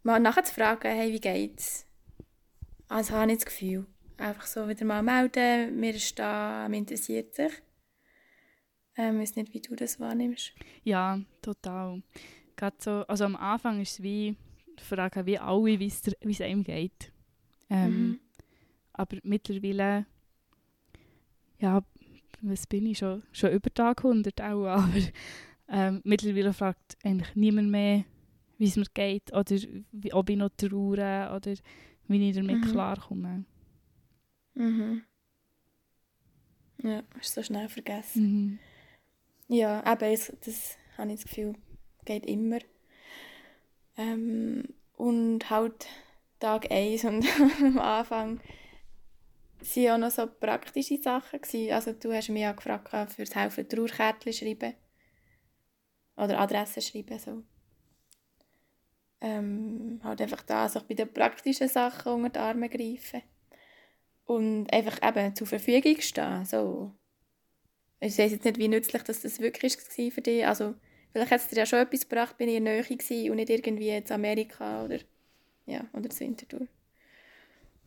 [0.02, 1.86] mal nachzufragen, hey, wie geht's?
[2.88, 3.86] Also habe ich das Gefühl.
[4.16, 7.52] Einfach so wieder mal melden, mir ist da, mir interessiert sich.
[8.96, 10.52] Ähm, ich weiß nicht, wie du das wahrnimmst.
[10.84, 12.02] Ja, total.
[12.56, 14.36] Gerade so, also am Anfang ist es wie,
[14.78, 17.12] fragen wie alle, wie es einem geht.
[17.68, 18.20] Ähm, Mhm.
[18.92, 20.06] Aber mittlerweile,
[21.58, 21.82] ja,
[22.42, 23.24] was bin ich schon?
[23.32, 25.00] Schon über Tag 100 auch, aber
[25.68, 28.04] ähm, mittlerweile fragt eigentlich niemand mehr,
[28.58, 29.56] wie es mir geht oder
[29.92, 31.54] wie, ob ich noch traure oder
[32.08, 32.70] wie ich damit Mhm.
[32.70, 33.44] klarkomme.
[34.54, 35.02] Mhm.
[36.82, 38.22] Ja, hast du so schnell vergessen.
[38.22, 38.58] Mhm.
[39.48, 41.54] Ja, eben, das, das habe ich das Gefühl,
[42.04, 42.58] geht immer.
[43.96, 44.64] Ähm,
[44.96, 45.86] und halt
[46.40, 47.24] Tag 1 und
[47.62, 48.40] am Anfang
[49.60, 51.40] waren auch noch so praktische Sachen.
[51.40, 51.72] Gewesen.
[51.72, 54.74] Also du hast mich ja gefragt, für das Helfen Trauerkärtchen schreiben.
[56.16, 57.42] Oder Adressen schreiben, so.
[59.20, 63.22] Ähm, halt einfach da, so bei den praktischen Sachen unter die Arme greifen.
[64.26, 66.92] Und einfach eben zur Verfügung stehen, so.
[68.00, 70.46] Ich weiß jetzt nicht, wie nützlich das, das wirklich war für dich.
[70.46, 70.74] Also,
[71.12, 73.50] vielleicht hat es dir ja schon etwas gebracht, bin ich in der Nähe und nicht
[73.50, 74.98] irgendwie in Amerika oder,
[75.66, 76.66] ja, oder in Winterthur.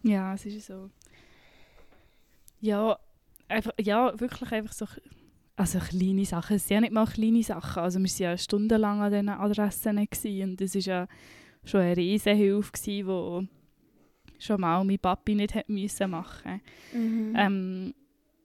[0.04, 0.90] Ja, es ist so.
[2.62, 3.00] Ja,
[3.48, 4.86] einfach, ja, wirklich einfach so
[5.58, 6.56] also kleine Sachen.
[6.56, 7.82] Es sind ja nicht mal kleine Sachen.
[7.82, 11.08] Also wir waren ja stundenlang an diesen Adressen und das war ja
[11.66, 13.04] schon eine riesige Hilfe, die
[14.40, 16.62] schon mal mein Papi nicht hätte müssen machen
[16.94, 17.34] mhm.
[17.36, 17.94] ähm,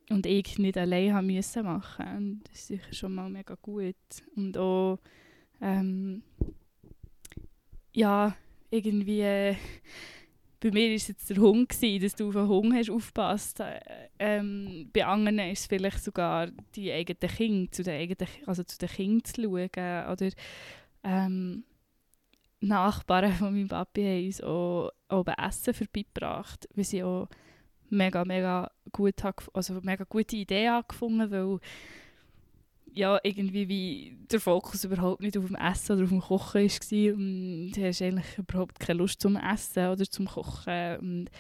[0.09, 2.07] und ich nicht allein haben müssen machen.
[2.17, 3.95] Und das ist sicher schon mal mega gut.
[4.35, 4.99] Und auch
[5.61, 6.23] ähm,
[7.93, 8.35] ja,
[8.71, 9.55] irgendwie
[10.63, 13.63] bei mir war es jetzt der Hund, gewesen, dass du auf den Hund hast aufgepasst
[14.19, 18.79] ähm, Bei anderen ist es vielleicht sogar die eigenen Kinder, zu den, eigenen, also zu
[18.79, 20.13] den Kindern zu schauen.
[20.13, 20.31] Oder
[21.03, 21.65] ähm,
[22.61, 27.29] Nachbarn von meinem Papi haben uns auch, auch Essen vorbeigebracht, weil sie auch
[27.91, 29.17] mega, mega, gut,
[29.53, 31.59] also mega gute Idee gefunden weil
[32.95, 37.15] ja, irgendwie wie der Fokus überhaupt nicht auf dem Essen oder auf dem Kochen war
[37.15, 41.31] und du hast eigentlich überhaupt keine Lust zum Essen oder zum Kochen und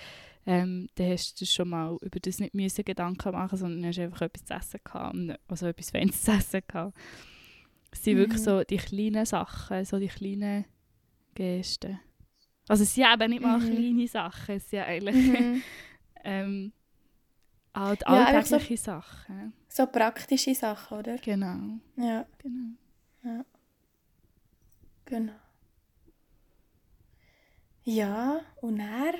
[0.46, 4.22] ähm, dann hast du schon mal über das nicht müssen Gedanken machen sondern hast einfach
[4.22, 6.96] etwas zu essen gehabt, also etwas Feines zu essen gehabt.
[7.92, 8.18] Es sind mhm.
[8.20, 10.64] wirklich so die kleinen Sachen, so die kleinen
[11.34, 12.00] Gesten.
[12.66, 13.74] Also es sind eben nicht mal mhm.
[13.74, 15.62] kleine Sachen, es sind eigentlich mhm.
[16.24, 16.72] ähm,
[17.72, 19.52] Alltägliche ja, so, Sachen.
[19.68, 21.16] So praktische Sachen, oder?
[21.16, 21.78] Genau.
[21.96, 22.26] Ja.
[22.38, 22.74] Genau.
[23.24, 23.44] Ja.
[25.06, 25.32] Genau.
[27.84, 29.14] Ja, und er,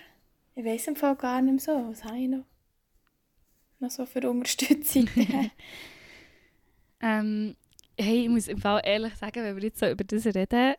[0.55, 2.45] ich weiß im Fall gar nicht mehr so, was habe ich noch,
[3.81, 5.09] noch so für Unterstützung?
[7.01, 7.57] ähm,
[7.99, 10.75] hey, ich muss im Fall ehrlich sagen, wenn wir jetzt so über das reden,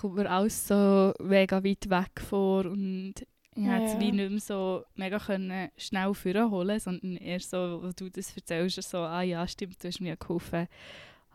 [0.00, 3.14] kommt mir alles so mega weit weg vor und
[3.56, 7.90] ich konnte es wie nicht mehr so mega können schnell vorholen, sondern eher so, wo
[7.90, 10.68] du das erzählst, so, ah ja, stimmt, du hast mir geholfen,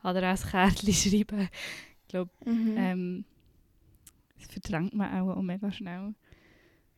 [0.02, 1.50] hat er auch ein Kärtchen schreiben.
[2.02, 2.76] Ich glaube, mhm.
[2.78, 3.26] ähm,
[4.38, 6.14] das verdrängt man auch, auch mega schnell.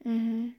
[0.03, 0.53] Mhm.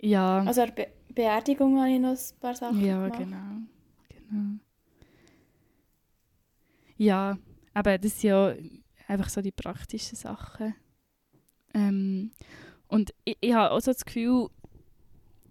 [0.00, 0.40] Ja.
[0.40, 3.18] Also Be Beerdigung habe ich noch ein paar Sachen Ja, gemacht.
[3.18, 3.60] genau.
[4.08, 4.58] genau.
[6.96, 7.36] Ja,
[7.74, 8.54] aber das sind ja
[9.06, 10.74] einfach so die praktischen Sachen.
[11.74, 12.30] Ähm,
[12.92, 14.48] und ich, ich habe auch so das Gefühl,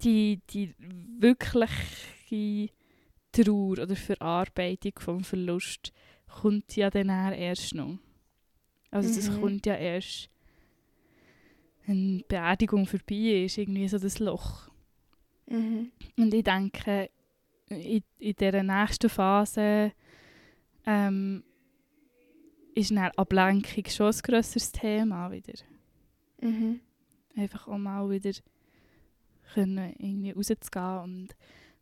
[0.04, 0.76] die, die
[1.18, 2.70] wirkliche
[3.32, 5.92] Trauer oder Verarbeitung vom Verlust
[6.28, 7.98] kommt ja dann erst noch.
[8.92, 9.16] Also mhm.
[9.16, 10.30] das kommt ja erst,
[11.88, 14.70] wenn die Beerdigung vorbei ist, irgendwie so das Loch.
[15.48, 15.92] Mhm.
[16.18, 17.10] Und ich denke,
[17.70, 19.94] in, in dieser nächsten Phase
[20.86, 21.44] ähm,
[22.76, 25.56] ist eine Ablenkung schon ein grösseres Thema wieder.
[26.40, 26.82] Mhm
[27.36, 28.32] einfach auch mal wieder
[29.54, 31.30] können irgendwie rauszugehen und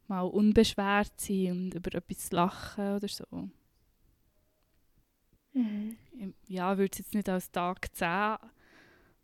[0.08, 3.50] mal unbeschwert sein und über etwas lachen oder so.
[5.54, 5.98] Mhm.
[6.48, 8.38] Ja, ich würde es jetzt nicht als Tag 10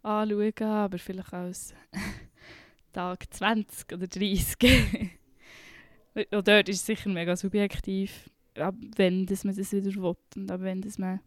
[0.04, 1.74] anschauen, aber vielleicht als
[2.94, 4.56] Tag 20 oder 30.
[6.32, 10.52] und dort ist es sicher mega subjektiv, ab wenn dass man das wieder will und
[10.52, 11.20] ab wenn dass man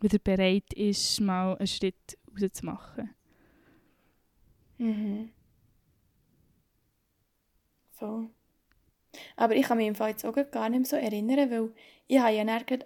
[0.00, 3.10] wieder bereit ist, mal einen Schritt rauszumachen.
[4.78, 5.30] Mhm.
[7.98, 8.28] So.
[9.36, 11.72] Aber ich kann mich im Fall jetzt auch gar nicht mehr so erinnern, weil
[12.06, 12.84] ich habe ja dann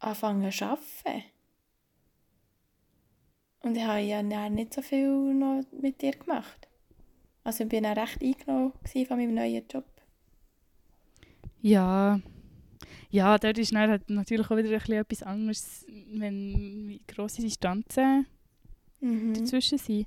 [0.00, 1.24] angefangen zu arbeiten.
[3.62, 6.68] Und ich habe ja dann nicht so viel noch mit dir gemacht.
[7.44, 9.84] Also ich war dann recht eingenommen von meinem neuen Job.
[11.62, 12.20] Ja,
[13.10, 18.26] ja, dort ist dann halt natürlich auch wieder ein bisschen etwas anderes, wenn grosse Distanzen
[19.00, 19.34] mhm.
[19.34, 20.06] dazwischen sind.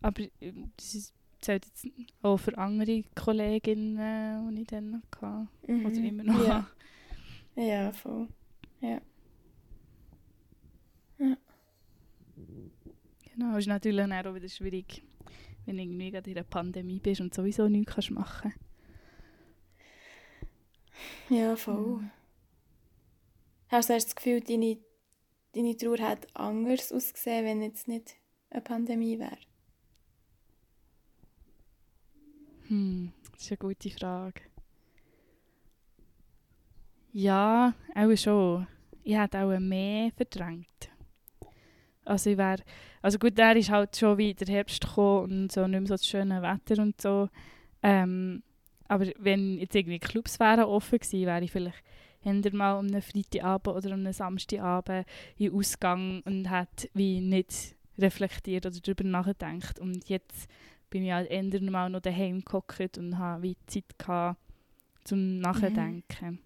[0.00, 1.86] Aber äh, das zählt jetzt
[2.22, 5.48] auch für andere Kolleginnen, die ich dann hatte.
[5.66, 5.86] Mhm.
[5.86, 6.66] Oder immer noch ja.
[7.56, 8.28] Ja, voll.
[8.80, 9.00] Ja.
[11.18, 11.36] ja.
[13.34, 15.02] Genau, es ist natürlich auch wieder schwierig,
[15.66, 18.52] wenn du irgendwie gerade in einer Pandemie bist und sowieso nichts kannst machen
[21.28, 21.98] Ja, voll.
[21.98, 22.10] Mhm.
[23.68, 24.78] Hast du das Gefühl, deine,
[25.52, 28.14] deine Trauer hat anders ausgesehen, wenn jetzt nicht
[28.50, 29.36] eine Pandemie wäre?
[32.68, 34.42] Hm, das ist eine gute Frage.
[37.12, 38.66] Ja, auch schon.
[39.02, 40.90] Ich hätte auch mehr verdrängt.
[42.04, 42.62] Also ich wäre,
[43.02, 45.94] also gut, der ist halt schon wie der Herbst gekommen und so nicht mehr so
[45.94, 47.28] das schöne Wetter und so.
[47.82, 48.42] Ähm,
[48.86, 51.82] aber wenn jetzt irgendwie Clubs wären offen gewesen, wäre ich vielleicht
[52.22, 58.78] eher mal am Freitagabend oder am Samstagabend in Ausgang und hätte wie nicht reflektiert oder
[58.80, 59.78] darüber nachgedacht.
[59.78, 60.48] Und jetzt
[60.90, 64.40] bin ich halt eher mal noch daheim gehockt und habe wie Zeit gehabt,
[65.04, 66.38] zum Nachdenken.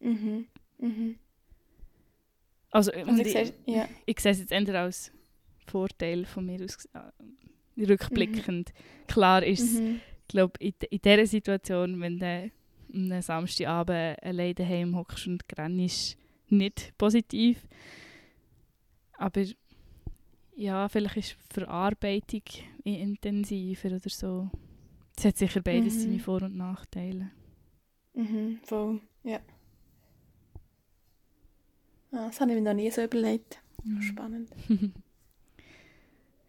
[0.00, 0.46] Mhm.
[0.78, 1.18] Mhm.
[2.70, 3.88] Also, Also und ich ich, sehe, ja.
[4.06, 5.12] ich sehe es jetzt eher als
[5.66, 8.72] Vorteil von mir aus, äh, rückblickend.
[9.06, 10.00] Klar ist es, Mhm.
[10.22, 12.50] ich glaube, in, in dieser Situation, wenn du
[12.94, 16.16] am Samstagabend alleine daheim hockst und grennst,
[16.48, 17.66] nicht positiv.
[19.18, 19.42] Aber
[20.56, 22.42] ja, vielleicht ist Verarbeitung
[22.84, 24.50] intensiver oder so.
[25.16, 26.00] Es hat sicher beides Mhm.
[26.00, 27.30] seine Vor- und Nachteile.
[28.14, 28.60] Mhm.
[28.64, 29.40] Voll, ja.
[32.12, 33.62] Ah, das habe ich mir noch nie so überlegt.
[34.00, 34.50] Spannend.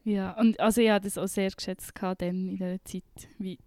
[0.04, 3.04] ja, und also ich habe das auch sehr geschätzt gehabt, dann in dieser Zeit,
[3.40, 3.58] wie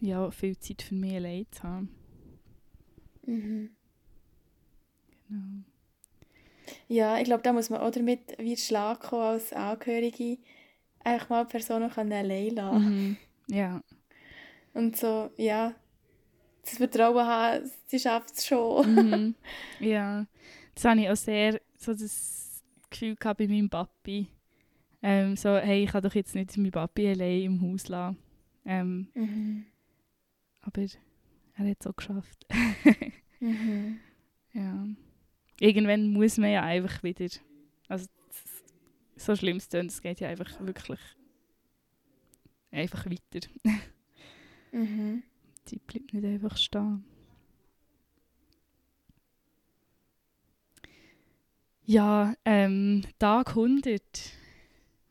[0.00, 1.88] ja, viel Zeit für mich allein zu haben.
[3.26, 3.70] Mhm.
[5.28, 5.64] Genau.
[6.88, 10.38] Ja, ich glaube, da muss man auch damit wie Schlag kommen als Angehörige.
[11.02, 12.84] Einfach mal Personen können allein lassen.
[12.84, 13.16] Mhm.
[13.54, 13.82] Ja.
[14.74, 15.74] Und so, ja,
[16.62, 18.94] das Vertrauen haben, sie schafft es schon.
[18.94, 19.34] mhm.
[19.80, 20.26] Ja,
[20.74, 24.28] das habe ich auch sehr so das Gefühl gehabt bei meinem Papi.
[25.02, 28.16] Ähm, so, hey, ich kann doch jetzt nicht meinen Papi allein im Haus lassen.
[28.64, 29.66] Ähm, Mhm.
[30.62, 32.46] aber er hat es auch geschafft.
[33.40, 33.98] Mhm.
[34.54, 34.86] ja.
[35.60, 37.26] Irgendwann muss man ja einfach wieder,
[37.88, 41.00] also das- so schlimm es es geht ja einfach wirklich
[42.70, 43.46] einfach weiter.
[44.72, 45.22] Mhm.
[45.68, 47.04] Die Zeit bleibt nicht einfach stehen.
[51.86, 54.32] Ja, ähm, Tag 100.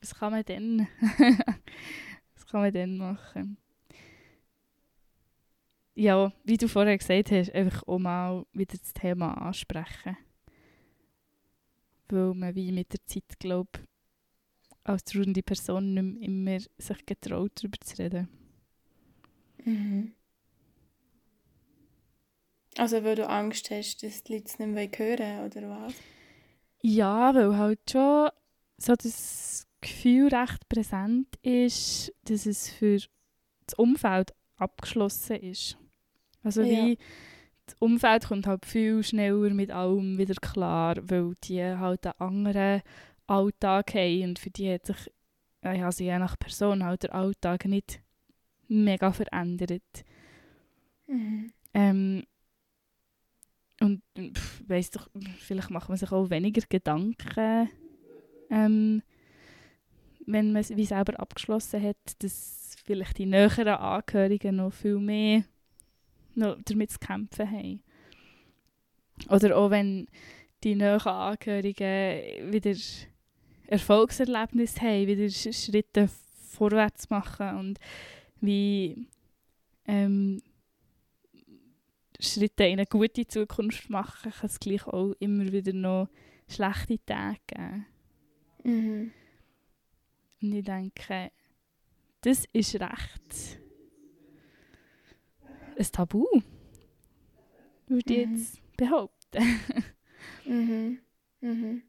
[0.01, 0.87] Was kann man denn?
[2.35, 3.57] Was kann man denn machen?
[5.95, 10.17] Ja, wie du vorher gesagt hast, einfach auch mal wieder das Thema ansprechen.
[12.13, 13.71] Weil man wie mit der Zeit, glaube
[14.83, 18.27] als trauernde Person nicht mehr immer sich getraut, darüber zu reden.
[19.65, 20.13] Mhm.
[22.77, 25.93] Also, weil du Angst hast, dass die Leute es nicht mehr hören oder was?
[26.81, 28.29] Ja, weil halt schon
[28.77, 32.97] so das Gefühl recht präsent ist, dass es für
[33.65, 35.77] das Umfeld abgeschlossen ist.
[36.43, 36.85] Also Ja.
[36.85, 36.97] wie
[37.65, 42.81] das Umfeld kommt halt viel schneller mit allem wieder klar, weil die halt einen anderen
[43.27, 45.11] Alltag haben und für die hat sich
[45.61, 48.01] also je nach Person halt der Alltag nicht
[48.67, 50.03] mega verändert.
[51.07, 51.51] Mhm.
[51.73, 52.23] Ähm,
[53.79, 57.69] und pff, weiss doch, vielleicht macht man sich auch weniger Gedanken,
[58.49, 59.01] ähm,
[60.25, 65.43] wenn man es wie selber abgeschlossen hat, dass vielleicht die näheren Angehörigen noch viel mehr
[66.35, 67.83] noch damit zu kämpfen haben.
[69.29, 70.07] Oder auch wenn
[70.63, 72.75] die näheren Angehörigen wieder
[73.67, 76.09] Erfolgserlebnisse haben, wieder Sch- Schritte
[76.49, 77.79] vorwärts machen und
[78.41, 79.07] wie
[79.85, 80.41] ähm,
[82.19, 86.09] Schritte in eine gute Zukunft machen, kann es gleich auch immer wieder noch
[86.47, 87.85] schlechte Tage geben.
[88.63, 89.11] Mhm.
[90.41, 91.31] Und ich denke,
[92.21, 93.59] das ist recht
[95.77, 96.25] ein Tabu,
[97.87, 98.35] würde ich Mhm.
[98.35, 99.43] jetzt behaupten.
[100.45, 100.99] Mhm.
[101.41, 101.81] Mhm.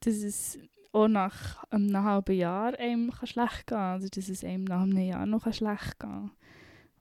[0.00, 0.58] Dass es
[0.92, 3.92] auch nach einem halben Jahr einem kann schlecht gehen kann.
[3.92, 6.30] Also dass es einem nach einem Jahr noch schlecht gehen kann.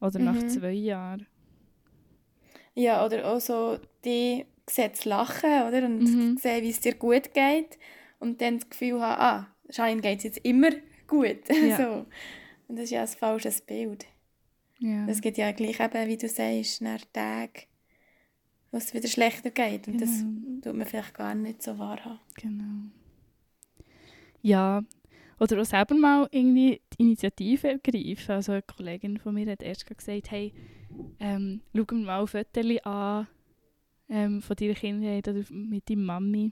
[0.01, 0.49] Oder nach Mhm.
[0.49, 1.27] zwei Jahren.
[2.73, 5.85] Ja, oder auch so, die Gesetze lachen, oder?
[5.85, 6.37] Und Mhm.
[6.37, 7.77] sehen, wie es dir gut geht.
[8.19, 10.69] Und dann das Gefühl haben, ah, Janine geht es jetzt immer
[11.07, 11.39] gut.
[11.49, 11.77] Ja.
[11.77, 12.05] so.
[12.67, 14.05] Und das ist ja ein falsches Bild.
[14.79, 15.07] Ja.
[15.07, 17.61] Es gibt ja gleich eben, wie du sagst, nach Tagen,
[18.71, 19.87] wo es wieder schlechter geht.
[19.87, 20.61] Und das Genau.
[20.61, 22.19] tut man vielleicht gar nicht so wahrhaben.
[22.35, 22.89] Genau.
[24.41, 24.83] Ja,
[25.39, 28.35] oder auch selber mal irgendwie die Initiative ergreifen.
[28.35, 30.53] Also eine Kollegin von mir hat erst gesagt, hey,
[31.19, 33.27] ähm, schau mir mal Fotos an
[34.09, 36.51] ähm, von deiner Kindheit oder mit deiner Mami.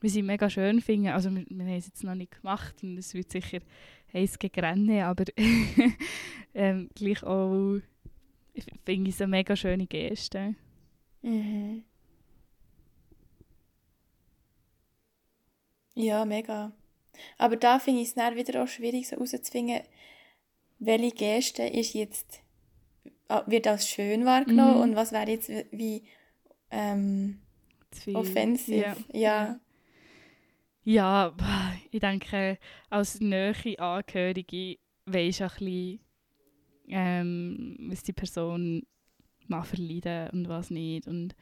[0.00, 1.08] Wir sie mega schön finden.
[1.08, 3.60] Also wir, wir haben es jetzt noch nicht gemacht und es wird sicher
[4.16, 5.24] heiß gegen Rennen, aber
[6.54, 7.78] ähm, gleich auch
[8.84, 10.54] finde ich es eine mega schöne Geste.
[11.22, 11.84] Mhm.
[15.94, 16.72] Ja, mega.
[17.38, 19.80] Aber da finde ich es dann wieder auch schwierig, so herauszufinden,
[20.78, 22.40] welche Geste ist jetzt,
[23.28, 24.80] ah, wird als schön wahrgenommen Mhm.
[24.82, 26.02] und was wäre jetzt wie-
[26.70, 27.40] ähm,
[28.12, 28.84] offensiv.
[28.84, 28.96] Ja.
[29.12, 29.60] Ja.
[30.84, 31.34] Ja,
[31.90, 32.58] ich denke,
[32.90, 34.76] als nähe Angehörige
[35.06, 36.00] weisst du ein bisschen,
[36.88, 38.82] ähm, was die Person
[39.48, 41.06] mal verleiden und was nicht.
[41.06, 41.34] Und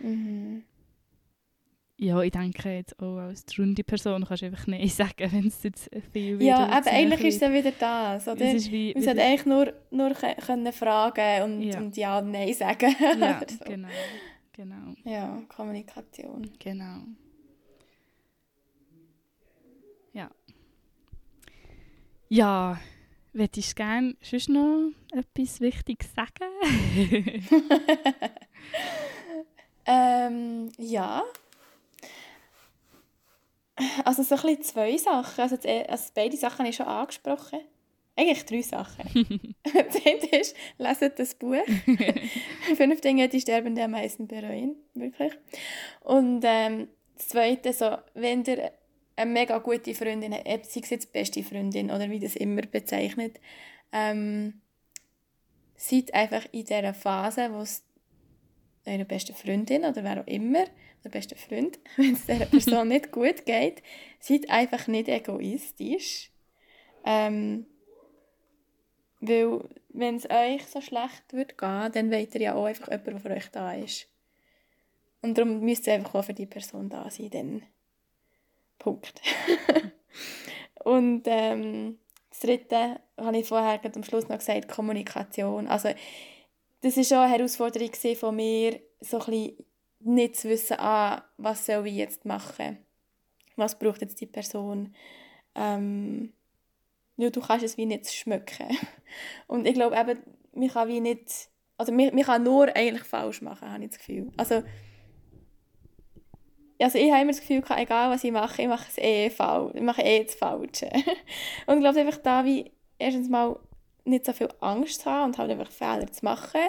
[0.00, 0.64] Mhm.
[1.98, 5.62] ja, ich denke jetzt auch als runde Person kannst du einfach Nein sagen, wenn es
[5.62, 6.48] jetzt viel wird.
[6.48, 8.40] Ja, aber eigentlich ist es ja wieder das, oder?
[8.44, 11.78] Es ist wie, Man sollte eigentlich nur, nur können fragen und Ja.
[11.78, 12.94] und ja Nein sagen.
[13.20, 13.64] ja, so.
[13.64, 13.88] genau,
[14.52, 16.50] genau, ja, Kommunikation.
[16.58, 17.02] genau.
[20.12, 20.30] Ja.
[22.28, 22.80] Ja,
[23.32, 26.50] würdest du gerne sonst noch etwas Wichtiges sagen?
[29.84, 31.24] Ähm, ja.
[34.04, 35.40] Also so ein bisschen zwei Sachen.
[35.40, 37.60] Also, das, e- also beide Sachen habe ich schon angesprochen.
[38.14, 39.54] Eigentlich drei Sachen.
[39.64, 41.56] das eine ist, leset das Buch.
[42.76, 44.76] Fünf Dinge, die Sterbenden am meisten bereuen.
[44.94, 45.32] Wirklich.
[46.00, 48.70] Und ähm, das Zweite, so, wenn ihr
[49.16, 53.38] eine mega gute Freundin sei es jetzt beste Freundin oder wie das immer bezeichnet,
[53.92, 54.60] ähm,
[55.76, 57.84] seid einfach in dieser Phase, wo es
[58.86, 60.64] eurer besten Freundin oder wer auch immer,
[61.00, 63.82] oder besten Freund, wenn es dieser Person nicht gut geht,
[64.20, 66.30] seid einfach nicht egoistisch.
[67.04, 67.66] Ähm,
[69.20, 73.10] weil, wenn es euch so schlecht wird gehen, dann wollt ihr ja auch einfach jemanden,
[73.10, 74.08] der für euch da ist.
[75.20, 77.62] Und darum müsst ihr einfach auch für die Person da sein, dann.
[78.82, 79.20] Punkt.
[80.84, 81.98] Und ähm,
[82.30, 85.68] das Dritte habe ich vorher am Schluss noch gesagt, Kommunikation.
[85.68, 85.90] Also,
[86.80, 89.52] das war schon eine Herausforderung von mir, so ein
[90.00, 92.78] nicht zu wissen, ah, was soll ich jetzt machen?
[93.54, 94.94] Was braucht jetzt die Person?
[95.54, 96.32] Ähm,
[97.16, 98.76] ja, du kannst es wie nicht schmücken.
[99.46, 100.18] Und ich glaube eben,
[100.54, 103.98] man kann wie nicht, also man, man kann nur eigentlich falsch machen, habe ich das
[103.98, 104.32] Gefühl.
[104.36, 104.64] Also,
[106.84, 109.30] also ich habe immer das Gefühl, gehabt, egal was ich mache, ich mache es eh
[109.30, 109.72] falsch.
[109.74, 110.90] Ich mache eh das Falsche.
[111.66, 113.58] Und ich glaube einfach da, wie erstens mal
[114.04, 116.60] nicht so viel Angst zu haben und halt einfach Fehler zu machen.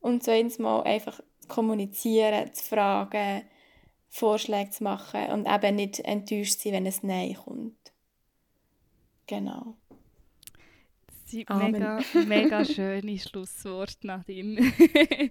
[0.00, 3.42] Und zweitens mal einfach zu kommunizieren, zu fragen,
[4.08, 7.92] Vorschläge zu machen und eben nicht enttäuscht sein, wenn es Nein kommt.
[9.26, 9.76] Genau.
[11.06, 11.72] Das sind Amen.
[11.72, 14.60] mega, mega schöne Schlussworte, Nadine.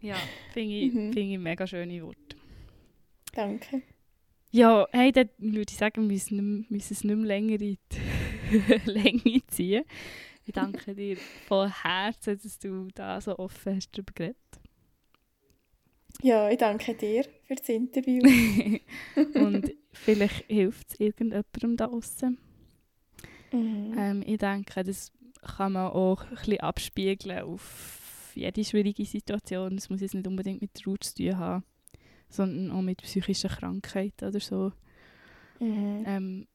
[0.00, 0.16] ja,
[0.52, 1.12] finde ich, Mhm.
[1.12, 2.27] finde ich mega schöne Worte.
[3.38, 3.82] Danke.
[4.50, 7.78] Ja, hey, dann würde ich sagen, wir müssen, es nicht mehr länger in die
[8.84, 9.84] Länge ziehen.
[10.44, 11.16] Ich danke dir
[11.46, 14.36] von Herzen, dass du da so offen hast darüber geredet.
[16.20, 18.24] Ja, ich danke dir für das Interview.
[19.34, 22.36] Und vielleicht hilft es irgendjemandem da draußen.
[23.52, 23.94] mhm.
[23.96, 25.12] Ähm, ich denke, das
[25.42, 29.78] kann man auch ein bisschen abspiegeln auf jede schwierige Situation.
[29.78, 31.64] Es muss jetzt nicht unbedingt mit Ruhe zu tun haben,
[32.28, 34.72] sondern auch mit psychischen Krankheiten oder so.
[35.60, 36.04] Mhm.
[36.06, 36.48] Ähm,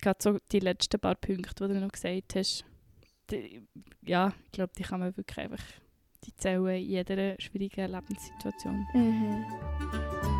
[0.00, 2.64] gerade so die letzten paar Punkte, die du noch gesagt hast,
[3.30, 3.62] die,
[4.02, 5.64] ja, ich glaube, die kann man wirklich einfach,
[6.24, 8.86] die zählen in jeder schwierigen Lebenssituation.
[8.94, 10.35] Mhm.